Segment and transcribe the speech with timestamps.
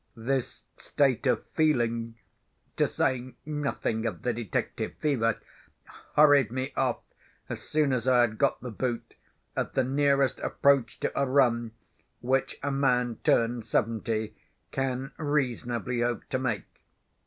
[0.17, 2.15] This state of feeling
[2.75, 5.39] (to say nothing of the detective fever)
[6.15, 7.01] hurried me off,
[7.49, 9.13] as soon as I had got the boot,
[9.55, 11.73] at the nearest approach to a run
[12.19, 14.35] which a man turned seventy
[14.71, 16.81] can reasonably hope to make.